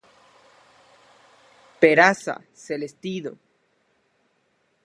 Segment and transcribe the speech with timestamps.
[1.79, 3.37] Peraza, Celestino.